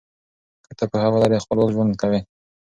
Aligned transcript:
که 0.65 0.73
ته 0.79 0.85
پوهه 0.91 1.07
ولرې 1.11 1.43
خپلواک 1.43 1.69
ژوند 1.75 1.93
کوې. 2.01 2.19